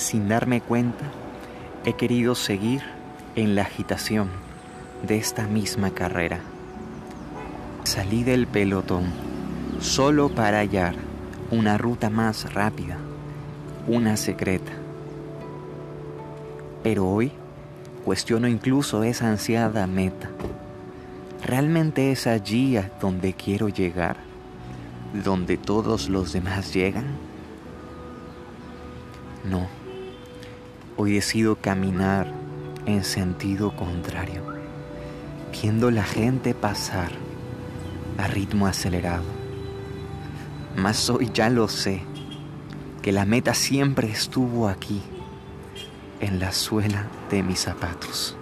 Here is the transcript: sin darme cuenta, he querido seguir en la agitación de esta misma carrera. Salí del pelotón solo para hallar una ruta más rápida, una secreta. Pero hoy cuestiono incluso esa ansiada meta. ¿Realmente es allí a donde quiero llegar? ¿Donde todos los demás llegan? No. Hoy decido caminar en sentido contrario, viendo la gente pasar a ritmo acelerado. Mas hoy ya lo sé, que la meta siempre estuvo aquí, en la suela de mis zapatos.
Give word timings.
sin 0.00 0.28
darme 0.28 0.62
cuenta, 0.62 1.04
he 1.84 1.92
querido 1.92 2.34
seguir 2.34 2.82
en 3.36 3.54
la 3.54 3.62
agitación 3.62 4.30
de 5.06 5.18
esta 5.18 5.46
misma 5.46 5.90
carrera. 5.90 6.40
Salí 7.84 8.24
del 8.24 8.46
pelotón 8.46 9.04
solo 9.80 10.30
para 10.30 10.60
hallar 10.60 10.94
una 11.50 11.76
ruta 11.76 12.08
más 12.08 12.54
rápida, 12.54 12.96
una 13.86 14.16
secreta. 14.16 14.72
Pero 16.82 17.06
hoy 17.06 17.32
cuestiono 18.04 18.48
incluso 18.48 19.04
esa 19.04 19.28
ansiada 19.28 19.86
meta. 19.86 20.30
¿Realmente 21.44 22.10
es 22.10 22.26
allí 22.26 22.78
a 22.78 22.90
donde 23.02 23.34
quiero 23.34 23.68
llegar? 23.68 24.16
¿Donde 25.12 25.58
todos 25.58 26.08
los 26.08 26.32
demás 26.32 26.72
llegan? 26.72 27.04
No. 29.44 29.79
Hoy 31.02 31.14
decido 31.14 31.56
caminar 31.56 32.30
en 32.84 33.04
sentido 33.04 33.74
contrario, 33.74 34.42
viendo 35.50 35.90
la 35.90 36.04
gente 36.04 36.52
pasar 36.52 37.10
a 38.18 38.26
ritmo 38.26 38.66
acelerado. 38.66 39.24
Mas 40.76 41.08
hoy 41.08 41.30
ya 41.32 41.48
lo 41.48 41.68
sé, 41.68 42.02
que 43.00 43.12
la 43.12 43.24
meta 43.24 43.54
siempre 43.54 44.10
estuvo 44.10 44.68
aquí, 44.68 45.00
en 46.20 46.38
la 46.38 46.52
suela 46.52 47.06
de 47.30 47.44
mis 47.44 47.60
zapatos. 47.60 48.36